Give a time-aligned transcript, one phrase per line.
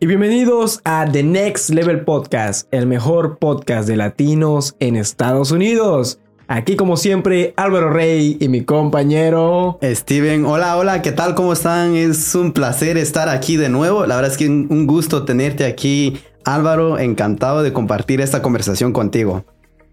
[0.00, 6.20] Y bienvenidos a The Next Level Podcast, el mejor podcast de latinos en Estados Unidos.
[6.46, 10.44] Aquí como siempre Álvaro Rey y mi compañero Steven.
[10.44, 11.34] Hola, hola, ¿qué tal?
[11.34, 11.96] ¿Cómo están?
[11.96, 14.06] Es un placer estar aquí de nuevo.
[14.06, 17.00] La verdad es que un gusto tenerte aquí, Álvaro.
[17.00, 19.44] Encantado de compartir esta conversación contigo.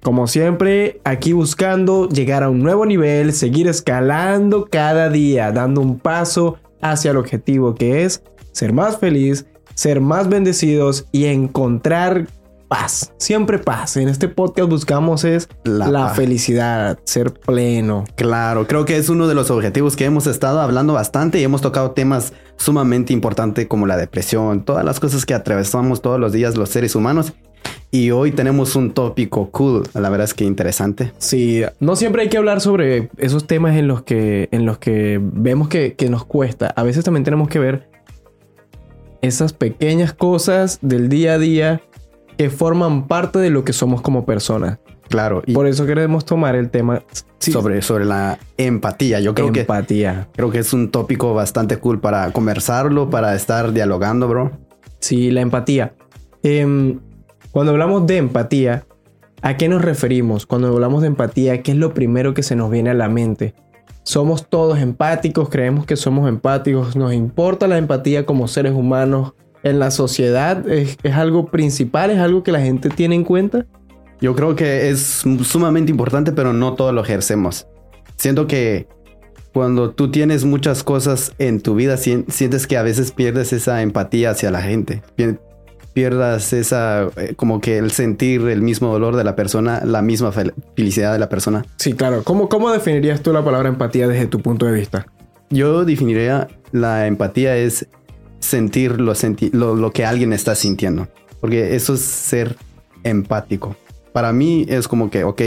[0.04, 5.98] Como siempre, aquí buscando llegar a un nuevo nivel, seguir escalando cada día, dando un
[5.98, 12.28] paso hacia el objetivo que es ser más feliz, ser más bendecidos y encontrar
[12.68, 13.14] paz.
[13.18, 13.98] Siempre paz.
[13.98, 18.06] En este podcast buscamos es la, felicidad, ser pleno.
[18.16, 21.62] Claro, creo que es uno de los objetivos que hemos estado hablando bastante y hemos
[21.62, 26.58] tocado temas sumamente importantes como la depresión, todas las cosas que atravesamos todos los días
[26.58, 27.34] los seres humanos.
[27.92, 31.14] Y hoy tenemos un tópico cool, la verdad es que interesante.
[31.18, 35.20] Sí, no siempre hay que hablar sobre esos temas en los que, en los que
[35.22, 36.74] vemos que, que nos cuesta.
[36.76, 37.95] A veces también tenemos que ver
[39.26, 41.82] esas pequeñas cosas del día a día
[42.38, 44.80] que forman parte de lo que somos como personas.
[45.10, 45.44] Claro.
[45.46, 47.04] Y Por eso queremos tomar el tema
[47.40, 49.20] sobre, sobre la empatía.
[49.20, 50.28] Yo creo empatía.
[50.32, 54.52] que creo que es un tópico bastante cool para conversarlo, para estar dialogando, bro.
[55.00, 55.94] Sí, la empatía.
[56.42, 57.00] Em,
[57.52, 58.86] cuando hablamos de empatía,
[59.42, 60.46] ¿a qué nos referimos?
[60.46, 63.54] Cuando hablamos de empatía, ¿qué es lo primero que se nos viene a la mente?
[64.06, 69.80] Somos todos empáticos, creemos que somos empáticos, nos importa la empatía como seres humanos en
[69.80, 73.66] la sociedad, es, algo principal, es algo que la gente tiene en cuenta.
[74.22, 77.68] Yo creo que es sumamente importante, pero no todo lo ejercemos.
[78.16, 78.88] Siento que
[79.52, 84.30] cuando tú tienes muchas cosas en tu vida, sientes que a veces pierdes esa empatía
[84.30, 85.02] hacia la gente
[85.96, 90.34] pierdas esa, eh, como que el sentir el mismo dolor de la persona, la misma
[90.34, 91.66] felicidad de la persona.
[91.78, 92.22] Sí, claro.
[92.26, 95.08] ¿Cómo, ¿Cómo definirías tú la palabra empatía desde tu punto de vista?
[95.50, 97.88] Yo definiría la empatía es
[98.40, 99.14] sentir lo,
[99.54, 101.08] lo, lo, que alguien está sintiendo.
[101.40, 102.58] Porque eso es ser
[103.04, 103.78] empático.
[104.12, 105.42] Para mí es como que, ok,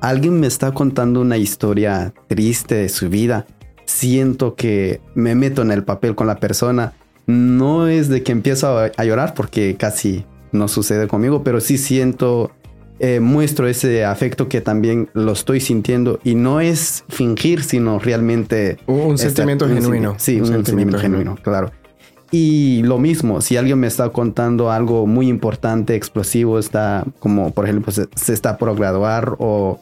[0.00, 3.46] alguien me está contando una historia triste de su vida.
[3.84, 6.94] Siento que me meto en el papel con la persona
[7.26, 12.52] no es de que empiezo a, llorar porque casi no sucede conmigo, pero sí siento,
[12.98, 18.78] eh, muestro ese afecto que también lo estoy sintiendo y no es fingir, sino realmente...
[18.86, 20.14] Un sentimiento genuino.
[20.18, 21.72] Sí, un, sentimiento, genuino, claro.
[22.30, 27.64] Y lo mismo, si alguien me está contando algo muy importante, explosivo, está como, por
[27.64, 29.80] ejemplo, se, se está por graduar o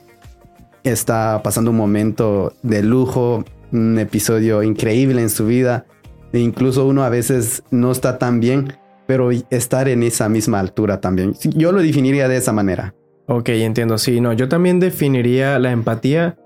[0.83, 5.87] está pasando un momento de lujo, un episodio increíble en su vida,
[6.35, 8.73] e incluso uno a veces no está tan bien,
[9.07, 11.35] pero estar en esa misma altura también.
[11.55, 12.93] Yo lo definiría de esa manera.
[13.27, 13.99] Ok, entiendo.
[13.99, 16.37] Sí, no, yo también definiría la empatía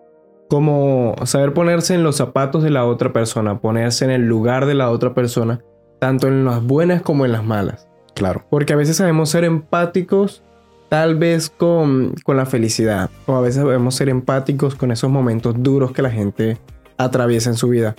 [0.50, 4.74] como saber ponerse en los zapatos de la otra persona, ponerse en el lugar de
[4.74, 5.60] la otra persona,
[5.98, 7.88] tanto en las buenas como en las malas.
[8.14, 8.44] Claro.
[8.50, 10.42] Porque a veces sabemos ser empáticos
[10.90, 15.54] tal vez con, con la felicidad, o a veces sabemos ser empáticos con esos momentos
[15.62, 16.58] duros que la gente
[16.98, 17.94] atraviesa en su vida.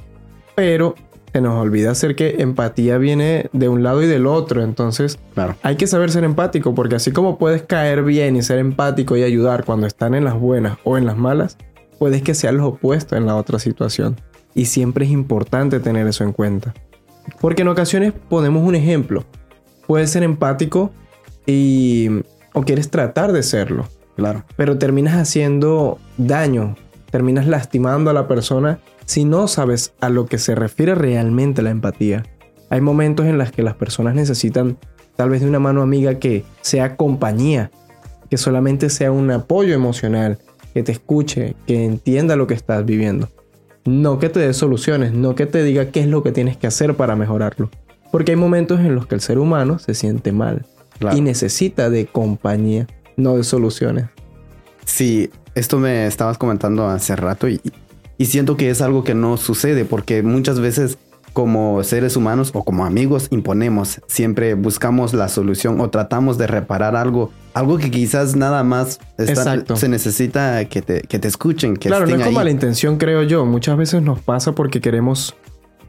[0.56, 0.94] Pero
[1.34, 4.64] se nos olvida hacer que empatía viene de un lado y del otro.
[4.64, 5.56] Entonces, claro.
[5.64, 9.24] hay que saber ser empático, porque así como puedes caer bien y ser empático y
[9.24, 11.58] ayudar cuando están en las buenas o en las malas,
[11.98, 14.16] puedes que sea lo opuesto en la otra situación.
[14.56, 16.74] Y siempre es importante tener eso en cuenta.
[17.40, 19.26] Porque en ocasiones ponemos un ejemplo.
[19.88, 20.92] Puedes ser empático
[21.46, 22.10] y
[22.54, 23.88] o quieres tratar de serlo.
[24.16, 24.44] Claro.
[24.58, 26.76] Pero terminas haciendo daño,
[27.12, 31.72] terminas lastimando a la persona si no sabes a lo que se refiere realmente la
[31.72, 32.24] empatía.
[32.70, 34.78] Hay momentos en los que las personas necesitan
[35.16, 37.72] tal vez de una mano amiga que sea compañía,
[38.30, 40.38] que solamente sea un apoyo emocional,
[40.74, 43.30] que te escuche, que entienda lo que estás viviendo.
[43.86, 46.68] No que te dé soluciones, no que te diga qué es lo que tienes que
[46.68, 47.70] hacer para mejorarlo.
[48.12, 50.66] Porque hay momentos en los que el ser humano se siente mal
[51.16, 52.88] y necesita de compañía,
[53.18, 54.06] no de soluciones.
[54.86, 55.30] Sí,
[55.60, 57.62] esto me estabas comentando hace rato y,
[58.18, 60.98] y siento que es algo que no sucede porque muchas veces
[61.34, 66.96] como seres humanos o como amigos imponemos, siempre buscamos la solución o tratamos de reparar
[66.96, 71.78] algo, algo que quizás nada más se necesita que te, que te escuchen.
[71.78, 73.46] Que claro, no es como la intención, creo yo.
[73.46, 75.36] Muchas veces nos pasa porque queremos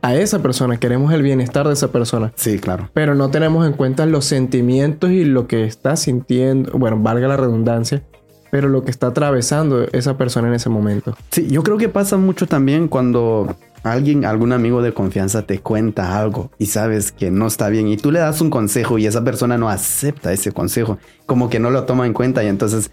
[0.02, 2.32] a esa persona, queremos el bienestar de esa persona.
[2.37, 2.88] Sí, claro.
[2.94, 7.37] Pero no tenemos en cuenta los sentimientos y lo que está sintiendo, bueno, valga la
[7.37, 8.02] redundancia,
[8.50, 11.17] pero lo que está atravesando esa persona en ese momento.
[11.31, 16.19] Sí, yo creo que pasa mucho también cuando alguien, algún amigo de confianza te cuenta
[16.19, 19.25] algo y sabes que no está bien y tú le das un consejo y esa
[19.25, 22.91] persona no acepta ese consejo, como que no lo toma en cuenta y entonces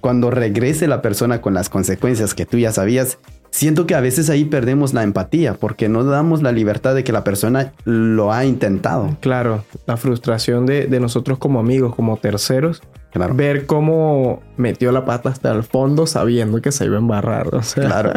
[0.00, 3.18] cuando regrese la persona con las consecuencias que tú ya sabías,
[3.50, 7.12] siento que a veces ahí perdemos la empatía porque no damos la libertad de que
[7.12, 9.16] la persona lo ha intentado.
[9.20, 13.34] Claro, la frustración de, de nosotros como amigos, como terceros, Claro.
[13.34, 17.54] ver cómo metió la pata hasta el fondo sabiendo que se iba a embarrar.
[17.54, 18.12] O sea, Claro.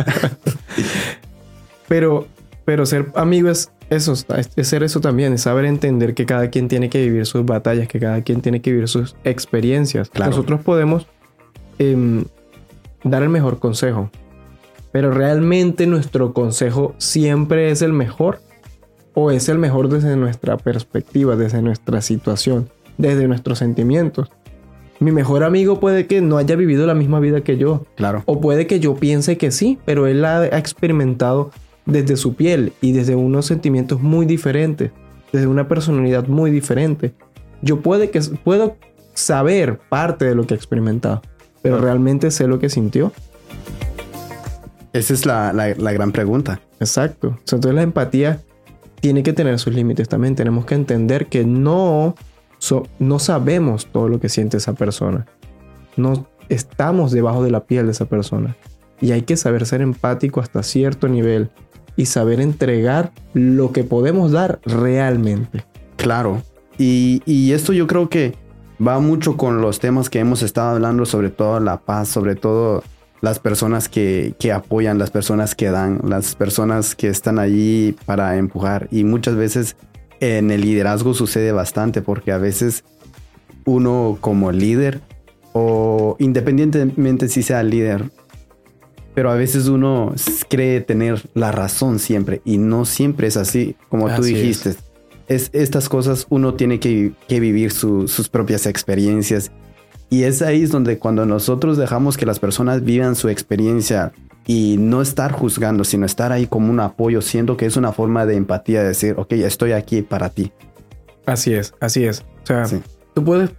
[1.87, 2.27] pero,
[2.65, 6.67] pero ser amigo es eso, es ser eso también, es saber entender que cada quien
[6.67, 10.09] tiene que vivir sus batallas, que cada quien tiene que vivir sus experiencias.
[10.09, 10.31] Claro.
[10.31, 11.07] Nosotros podemos
[11.79, 12.25] em,
[13.03, 14.09] dar el mejor consejo,
[14.91, 18.39] pero realmente nuestro consejo siempre es el mejor
[19.13, 24.31] o es el mejor desde nuestra perspectiva, desde nuestra situación, desde nuestros sentimientos.
[25.03, 28.23] Mi mejor amigo puede que no haya vivido la misma vida que yo, Claro.
[28.25, 31.51] o puede que yo piense que sí, pero él ha, ha experimentado
[31.85, 34.91] desde su piel y desde unos sentimientos muy diferentes,
[35.33, 37.13] desde una personalidad muy diferente.
[37.61, 38.77] Yo puede que, puedo
[39.13, 41.21] saber parte de lo que ha experimentado,
[41.61, 41.85] pero Claro.
[41.87, 43.11] realmente sé lo que sintió.
[44.93, 46.61] Esa es la, la- la gran pregunta.
[46.79, 47.35] Exacto.
[47.39, 48.39] Entonces la empatía
[49.01, 50.35] tiene que tener sus límites también.
[50.35, 52.15] Tenemos que entender que no,
[52.99, 55.25] no sabemos todo lo que siente esa persona.
[55.97, 58.55] No estamos debajo de la piel de esa persona.
[59.01, 61.49] Y hay que saber ser empático hasta cierto nivel
[61.95, 65.65] y saber entregar lo que podemos dar realmente.
[65.97, 66.41] Claro.
[66.77, 68.35] Y, y esto yo creo que
[68.85, 72.83] va mucho con los temas que hemos estado hablando, sobre todo la paz, sobre todo
[73.21, 78.37] las personas que, que apoyan, las personas que dan, las personas que están allí para
[78.37, 78.87] empujar.
[78.91, 79.75] Y muchas veces
[80.23, 82.83] en el liderazgo sucede bastante porque a veces
[83.65, 85.01] uno como líder
[85.53, 88.09] o independientemente si sea líder,
[89.13, 90.13] pero a veces uno
[90.49, 94.27] cree tener la razón siempre y no siempre es así, como tú es.
[94.27, 94.75] dijiste.
[95.27, 95.49] Es.
[95.53, 99.51] estas cosas uno tiene que, que vivir su- sus propias experiencias
[100.09, 104.11] y es ahí es donde cuando nosotros dejamos que las personas vivan su experiencia
[104.45, 108.25] y no estar juzgando, sino estar ahí como un apoyo, siendo que es una forma
[108.25, 110.51] de empatía, de decir, ok, estoy aquí para ti.
[111.25, 112.21] Así es, así es.
[112.43, 112.81] O sea, Sí.
[113.13, 113.51] tú puedes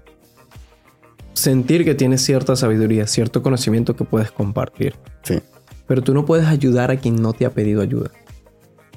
[1.33, 5.41] sentir que tienes cierta sabiduría, cierto conocimiento que puedes compartir, Sí,
[5.87, 8.11] pero tú no puedes ayudar a quien no te ha pedido ayuda.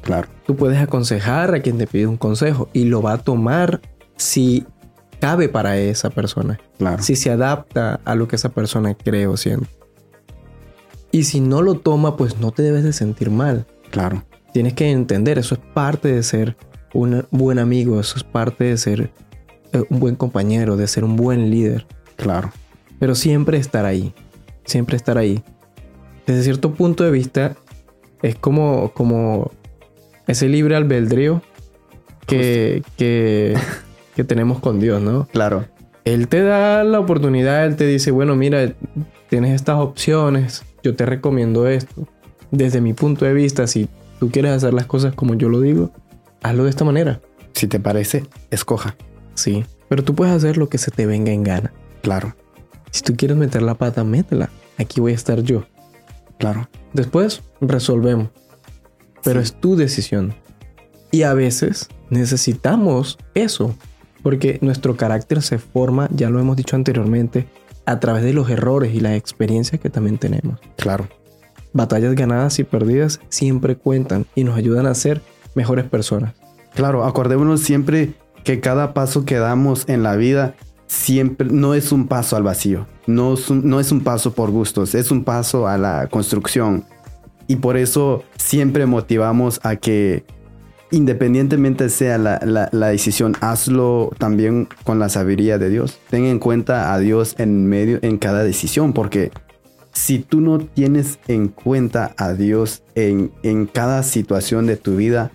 [0.01, 3.81] claro, Tú puedes aconsejar a quien te pide un consejo y lo va a tomar
[4.17, 4.65] si
[5.19, 7.01] cabe para esa persona, claro.
[7.01, 9.67] si se adapta a lo que esa persona cree o siente.
[11.11, 13.65] Y si no lo toma, pues no te debes de sentir mal.
[13.89, 14.23] Claro,
[14.57, 16.57] Tienes que entender, eso es parte de ser
[16.93, 19.11] un buen amigo, eso es parte de ser
[19.71, 21.85] eh, un buen compañero, de ser un buen líder.
[22.15, 22.51] claro.
[22.99, 24.15] Pero siempre estar ahí,
[24.65, 25.43] siempre estar ahí.
[26.25, 27.55] Desde cierto punto de vista,
[28.23, 29.51] es como, como
[30.25, 31.43] ese libre albedrío
[32.25, 33.55] que, que,
[34.15, 35.27] que tenemos con Dios, ¿no?
[35.27, 35.65] Claro,
[36.05, 38.73] Él te da la oportunidad, Él te dice, bueno, mira,
[39.29, 42.07] tienes estas opciones, yo te recomiendo esto.
[42.51, 43.89] Desde mi punto de vista, si
[44.19, 45.91] tú quieres hacer las cosas como yo lo digo,
[46.41, 47.19] hazlo de esta manera.
[47.53, 48.95] si te parece, escoja.
[49.33, 51.73] Sí, pero tú puedes hacer lo que se te venga en gana.
[52.01, 52.35] Claro,
[52.91, 54.49] Si tú quieres meter la pata, métela.
[54.77, 55.65] Aquí voy a estar yo.
[56.39, 56.69] claro.
[56.93, 58.29] Después resolvemos.
[59.23, 59.45] Pero Sí.
[59.45, 60.33] es tu decisión.
[61.11, 63.75] Y a veces necesitamos eso.
[64.23, 67.47] Porque nuestro carácter se forma, ya lo hemos dicho anteriormente,
[67.87, 70.59] a través de los errores y las experiencias que también tenemos.
[70.75, 71.07] Claro,
[71.73, 75.21] Batallas ganadas y perdidas siempre cuentan y nos ayudan a ser
[75.55, 76.33] mejores personas.
[76.73, 77.05] claro.
[77.05, 78.13] Acordémonos siempre
[78.43, 80.55] que cada paso que damos en la vida
[80.87, 84.51] siempre no es un paso al vacío, no es un, no es un paso por
[84.51, 86.83] gustos, es un paso a la construcción.
[87.47, 90.25] Y por eso siempre motivamos a que
[90.91, 92.39] independientemente sea la,
[92.71, 95.99] la- decisión, hazlo también con la sabiduría de Dios.
[96.09, 99.31] Ten en cuenta a Dios en medio, en cada decisión, porque
[99.91, 105.31] si tú no tienes en cuenta a Dios en, en cada situación de tu vida,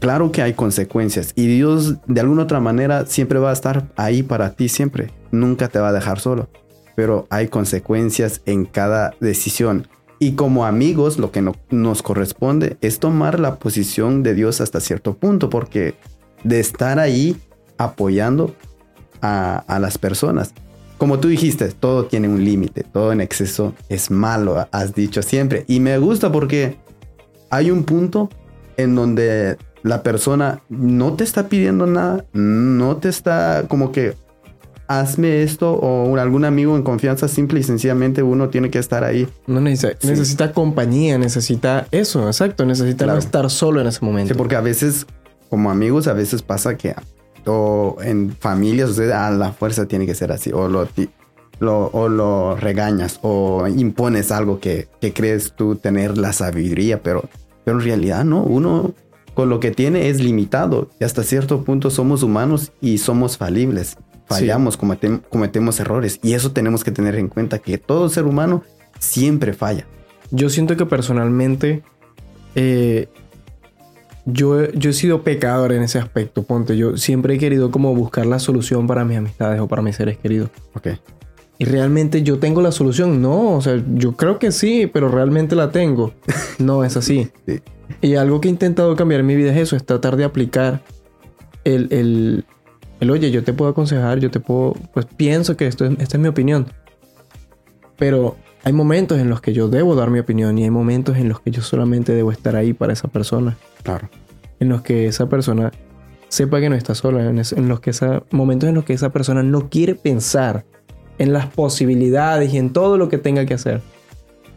[0.00, 4.22] claro que hay consecuencias y Dios de alguna otra manera siempre va a estar ahí
[4.22, 5.10] para ti, siempre.
[5.30, 6.50] Nunca te va a dejar solo,
[6.94, 9.88] pero hay consecuencias en cada decisión.
[10.22, 14.78] Y como amigos, lo que no- nos corresponde es tomar la posición de Dios hasta
[14.78, 15.96] cierto punto, porque
[16.44, 17.36] de estar ahí
[17.76, 18.54] apoyando
[19.20, 20.54] a, a las personas.
[20.96, 25.64] Como tú dijiste, todo tiene un límite, todo en exceso es malo, has dicho siempre.
[25.66, 26.76] Y me gusta porque
[27.50, 28.30] hay un punto
[28.76, 34.14] en donde la persona no te está pidiendo nada, no te está como que
[35.00, 39.04] hazme esto o un- algún amigo en confianza, simple y sencillamente uno tiene que estar
[39.04, 39.28] ahí.
[39.46, 40.08] No necesita, Sí.
[40.08, 42.64] necesita compañía, necesita eso, exacto.
[42.64, 44.34] Necesita no estar solo en ese momento.
[44.34, 45.06] Sí, porque a veces,
[45.50, 46.94] como amigos, a veces pasa que
[47.44, 50.86] o en familias, o sea, a la fuerza tiene que ser así, o lo,
[51.58, 57.28] lo, o lo regañas o impones algo que, que crees tú tener la sabiduría, pero,
[57.64, 58.94] pero en realidad no, uno
[59.34, 63.96] con lo que tiene es limitado y hasta cierto punto somos humanos y somos falibles.
[64.26, 68.62] Fallamos, cometemos errores y eso tenemos que tener en cuenta que todo ser humano
[68.98, 69.86] siempre falla.
[70.30, 71.82] Yo siento que personalmente
[72.54, 73.08] eh,
[74.24, 76.76] yo, yo he sido pecador en ese aspecto, ponte.
[76.76, 80.16] Yo siempre he querido como buscar la solución para mis amistades o para mis seres
[80.18, 80.50] queridos.
[80.74, 80.88] Ok.
[81.58, 83.20] Y realmente yo tengo la solución.
[83.20, 86.12] No, o sea, yo creo que sí, pero realmente la tengo.
[86.58, 87.28] No es así.
[87.46, 87.60] sí.
[88.00, 90.82] Y algo que he intentado cambiar en mi vida es eso, es tratar de aplicar
[91.64, 92.44] el, el,
[93.02, 96.18] el oye, yo te puedo aconsejar, yo te puedo, pues pienso que esto, esta es
[96.20, 96.68] mi opinión.
[97.98, 101.28] Pero hay momentos en los que yo debo dar mi opinión y hay momentos en
[101.28, 103.56] los que yo solamente debo estar ahí para esa persona.
[103.82, 104.08] Claro.
[104.60, 105.72] En los que esa persona
[106.28, 109.10] sepa que no está sola, en, en los que esa, momentos en los que esa
[109.10, 110.64] persona no quiere pensar
[111.18, 113.80] en las posibilidades y en todo lo que tenga que hacer.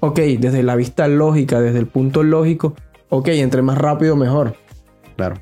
[0.01, 2.75] Ok, desde la vista lógica, desde el punto lógico,
[3.09, 4.53] ok, entre más rápido mejor.
[5.15, 5.37] Claro.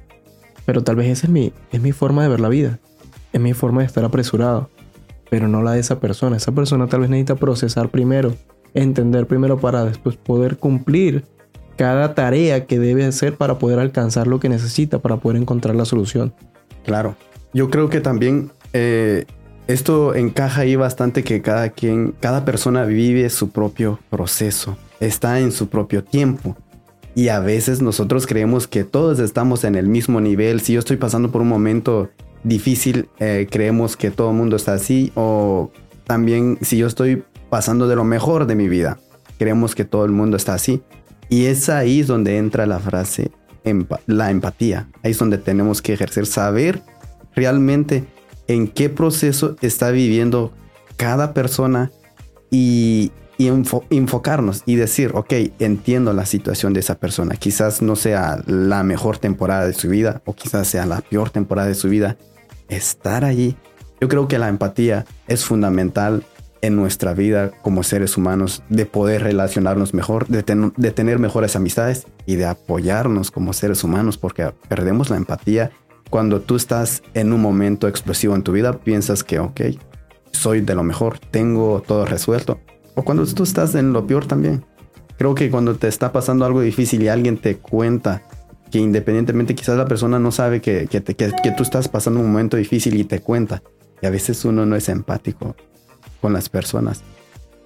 [0.65, 2.79] Pero tal vez esa es mi, es mi forma de ver la vida.
[3.33, 4.69] Es mi forma de estar apresurado.
[5.29, 6.37] Pero no la de esa persona.
[6.37, 8.33] Esa persona tal vez necesita procesar primero,
[8.73, 11.25] entender primero para después poder cumplir
[11.75, 15.85] cada tarea que debe hacer para poder alcanzar lo que necesita, para poder encontrar la
[15.85, 16.33] solución.
[16.85, 17.15] Claro.
[17.53, 19.25] Yo creo que también eh,
[19.67, 25.51] esto encaja ahí bastante que cada quien, cada persona vive su propio proceso, está en
[25.51, 26.55] su propio tiempo.
[27.15, 30.61] Y a veces nosotros creemos que todos estamos en el mismo nivel.
[30.61, 32.09] Si yo estoy pasando por un momento
[32.43, 35.11] difícil, eh, creemos que todo el mundo está así.
[35.15, 35.71] O
[36.05, 38.99] también si yo estoy pasando de lo mejor de mi vida,
[39.37, 40.81] creemos que todo el mundo está así.
[41.29, 43.31] Y es ahí donde entra la frase,
[44.05, 44.89] la empatía.
[45.03, 46.81] Ahí es donde tenemos que ejercer, saber
[47.35, 48.05] realmente
[48.47, 50.51] en qué proceso está viviendo
[50.97, 51.91] cada persona
[52.51, 57.35] y, y enfocarnos y decir, ok, entiendo la situación de esa persona.
[57.35, 61.67] Quizás no sea la mejor temporada de su vida o quizás sea la peor temporada
[61.67, 62.17] de su vida.
[62.69, 63.55] Estar allí.
[64.01, 66.23] Yo creo que la empatía es fundamental
[66.61, 70.43] en nuestra vida como seres humanos, de poder relacionarnos mejor, de,
[70.77, 75.71] de tener mejores amistades y de apoyarnos como seres humanos, porque perdemos la empatía
[76.13, 79.61] cuando tú estás en un momento explosivo en tu vida, piensas que, ok,
[80.31, 82.59] soy de lo mejor, tengo todo resuelto.
[82.93, 84.63] O cuando tú estás en lo peor también.
[85.17, 88.21] Creo que cuando te está pasando algo difícil y alguien te cuenta
[88.73, 92.99] que independientemente quizás la persona no sabe que, que, tú estás pasando un momento difícil
[92.99, 93.61] y te cuenta.
[94.01, 95.55] Y a veces uno no es empático
[96.19, 97.03] con las personas.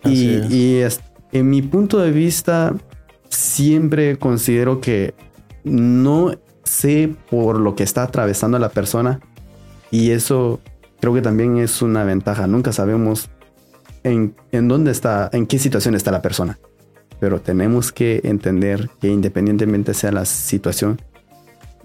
[0.04, 0.82] y,
[1.32, 2.76] en mi punto de vista,
[3.30, 5.14] siempre considero que
[5.64, 6.34] no
[6.66, 9.22] sé por lo que está atravesando la persona.
[9.92, 10.60] Y eso
[11.00, 12.48] creo que también es una ventaja.
[12.48, 13.30] Nunca sabemos
[14.04, 16.60] en, dónde está, en qué situación está la persona.
[17.20, 21.02] Pero tenemos que entender que independientemente sea la situación,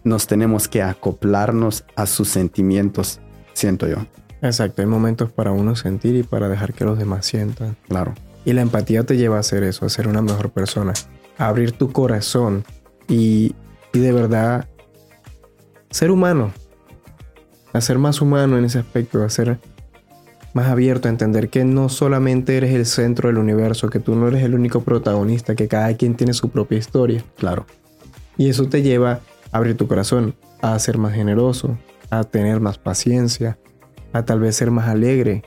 [0.04, 3.20] nos tenemos que acoplarnos a sus sentimientos,
[3.54, 3.96] siento yo.
[4.42, 7.76] Exacto, hay momentos para uno sentir y para dejar que los demás sientan.
[7.88, 8.14] Claro.
[8.44, 10.92] Y la empatía te lleva a hacer eso, a ser una mejor persona,
[11.38, 12.64] a abrir tu corazón
[13.08, 13.54] y,
[13.92, 14.68] y de verdad
[15.90, 16.52] ser humano,
[17.72, 19.58] a ser más humano en ese aspecto, a ser
[20.52, 24.28] más abierto a entender que no solamente eres el centro del universo, que tú no
[24.28, 27.24] eres el único protagonista, que cada quien tiene su propia historia.
[27.36, 27.66] Claro.
[28.36, 31.78] Y eso te lleva a abrir tu corazón, a ser más generoso,
[32.10, 33.58] a tener más paciencia,
[34.12, 35.42] a tal vez ser más alegre,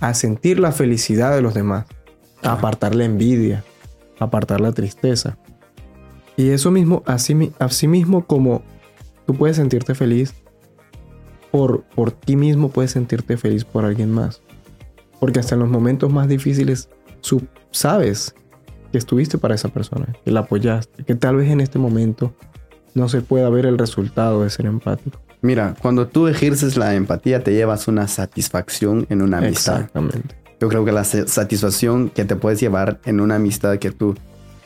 [0.00, 1.86] a sentir la felicidad de los demás,
[2.42, 3.64] a apartar la envidia,
[4.18, 5.38] a apartar la tristeza.
[6.36, 8.62] Y eso mismo, así, así mismo como
[9.26, 10.34] tú puedes sentirte feliz
[11.50, 14.42] por, por ti mismo, puedes sentirte feliz por alguien más.
[15.20, 16.88] Porque hasta en los momentos más difíciles
[17.70, 18.34] sabes
[18.92, 22.32] que estuviste para esa persona, que la apoyaste, que tal vez en este momento
[22.94, 25.18] no se pueda ver el resultado de ser empático.
[25.40, 29.76] Mira, cuando tú ejerces la empatía te llevas una satisfacción en una amistad.
[29.76, 30.36] Exactamente.
[30.60, 34.16] Yo creo que la satisfacción que te puedes llevar en una amistad que tú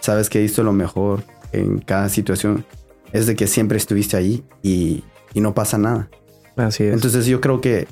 [0.00, 2.64] sabes que hizo lo mejor en cada situación
[3.12, 5.04] es de que siempre estuviste ahí y,
[5.35, 6.09] y no pasa nada.
[6.56, 6.94] Así es.
[6.94, 7.87] Entonces yo creo que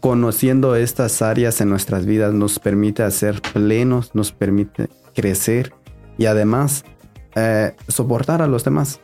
[0.00, 5.72] conociendo estas áreas en nuestras vidas nos permite hacer plenos, nos permite crecer
[6.18, 6.84] y además
[7.36, 9.00] eh, soportar a los demás.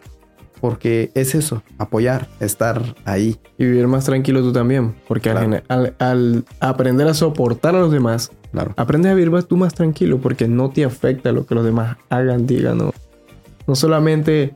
[0.61, 3.39] Porque es eso, apoyar, estar ahí.
[3.59, 4.95] Y vivir más tranquilo tú también.
[5.07, 8.73] Porque al, aprender a soportar a los demás, claro.
[8.79, 12.47] aprendes a vivir tú más tranquilo porque no te afecta lo que los demás hagan,
[12.47, 12.79] digan.
[12.79, 12.93] No,
[13.67, 14.55] no solamente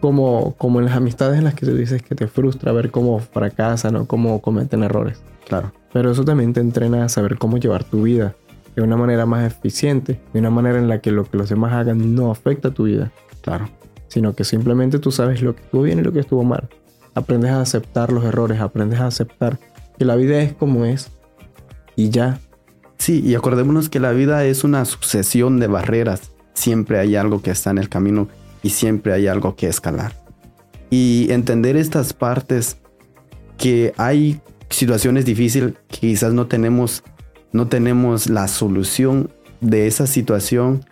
[0.00, 3.96] como, en las amistades en las que tú dices que te frustra ver cómo fracasan
[3.96, 5.22] o cómo cometen errores.
[5.46, 5.72] Claro.
[5.92, 8.34] Pero eso también te entrena a saber cómo llevar tu vida
[8.74, 11.72] de una manera más eficiente, de una manera en la que lo que los demás
[11.72, 13.12] hagan no afecta a tu vida.
[13.42, 13.68] Claro.
[14.08, 16.68] Sino que simplemente tú sabes lo que estuvo bien y lo que estuvo mal.
[17.14, 19.58] Aprendes a aceptar los errores, aprendes a aceptar
[19.98, 21.12] que la vida es como es
[21.94, 22.40] y ya.
[22.98, 26.32] Sí, y acordémonos que la vida es una sucesión de barreras.
[26.54, 28.28] Siempre hay algo que está en el camino
[28.62, 30.12] y siempre hay algo que escalar.
[30.90, 32.78] Y entender estas partes
[33.58, 34.40] que hay
[34.74, 37.02] situaciones difíciles quizás no tenemos
[37.54, 40.84] no tenemos la solución de esa situación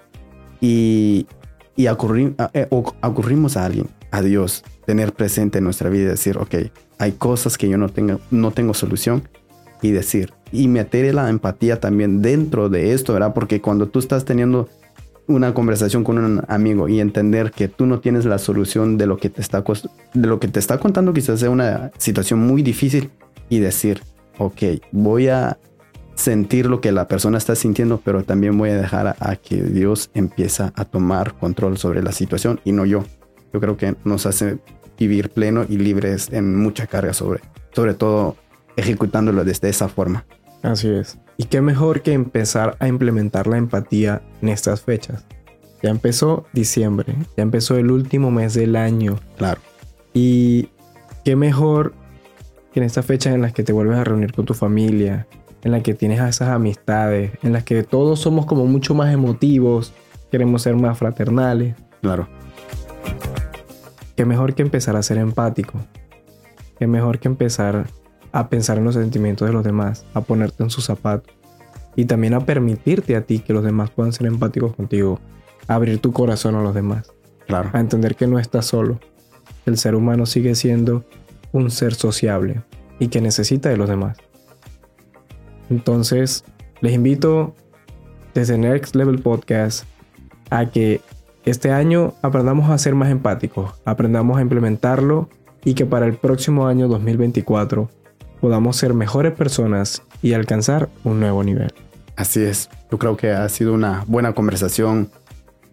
[0.61, 1.27] y,
[1.75, 6.55] y eh, ocurrimos a alguien, a Dios, tener presente en nuestra vida y decir, ok,
[6.99, 9.29] hay cosas que yo no tengo, no tengo solución
[9.83, 13.35] y decir, y meter la empatía también dentro de esto, ¿verdad?
[13.35, 14.69] Porque cuando tú estás teniendo
[15.27, 19.17] una conversación con un amigo y entender que tú no tienes la solución de lo
[19.17, 19.65] que te está,
[20.15, 23.11] de lo que te está contando, quizás sea una situación muy difícil
[23.53, 24.03] y decir,
[24.39, 25.59] ok, voy a
[26.15, 30.11] sentir lo que la persona está sintiendo, pero también voy a dejar a, que Dios
[30.15, 33.05] empieza a tomar control sobre la situación y no yo.
[33.53, 34.59] Yo creo que nos hace
[34.99, 37.43] vivir pleno y libres en mucha carga sobre,
[37.75, 38.37] sobre todo
[38.77, 40.25] ejecutándolo desde esa forma.
[40.63, 41.19] Así es.
[41.37, 45.27] Y qué mejor que empezar a implementar la empatía en estas fechas.
[45.83, 49.21] Ya empezó diciembre, ya empezó el último mes del año.
[49.37, 49.61] Claro.
[50.15, 50.71] Y
[51.23, 51.93] qué mejor
[52.73, 55.27] que en estas fechas en las que te vuelves a reunir con tu familia,
[55.63, 59.13] en la que tienes a esas amistades, en las que todos somos como mucho más
[59.13, 59.93] emotivos,
[60.31, 61.77] queremos ser más fraternales.
[62.01, 62.29] Claro.
[64.17, 65.79] Qué mejor que empezar a ser empático.
[66.79, 67.87] Qué mejor que empezar
[68.33, 71.33] a pensar en los sentimientos de los demás, a ponerte en sus zapatos
[71.95, 75.21] y también a permitirte a ti que los demás puedan ser empáticos contigo,
[75.69, 77.13] a abrir tu corazón a los demás.
[77.47, 77.71] Claro.
[77.73, 78.99] A entender que no estás solo.
[79.67, 81.05] El ser humano sigue siendo
[81.53, 82.63] un ser sociable
[82.99, 84.19] y que necesita de los demás.
[85.71, 86.45] Entonces,
[86.81, 87.55] les invito
[88.35, 89.85] desde Next Level Podcast
[90.51, 91.01] a que
[91.45, 95.29] este año aprendamos a ser más empáticos, aprendamos a implementarlo
[95.65, 97.89] y que para el próximo año 2024
[98.41, 101.73] podamos ser mejores personas y alcanzar un nuevo nivel.
[102.17, 105.11] Así es, yo creo que ha sido una buena conversación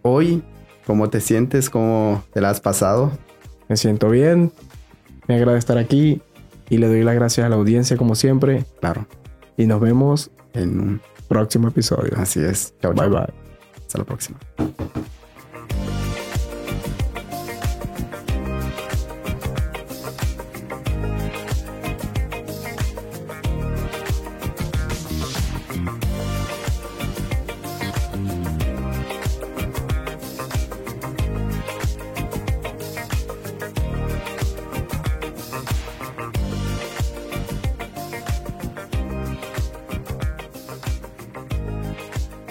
[0.01, 0.43] hoy.
[0.85, 1.69] ¿Cómo te sientes?
[1.69, 3.11] ¿Cómo te la has pasado?
[3.67, 4.51] Me siento bien,
[5.29, 6.21] me agrada estar aquí
[6.69, 8.65] y le doy las gracias a la audiencia como siempre.
[8.81, 9.05] Claro.
[9.57, 12.13] Y nos vemos en un próximo episodio.
[12.17, 12.73] Así es.
[12.81, 13.27] Chao, bye bye.
[13.77, 14.39] Hasta la próxima.